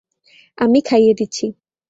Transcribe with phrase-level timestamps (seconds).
[0.57, 1.45] আমি খাইয়ে দিচ্ছি।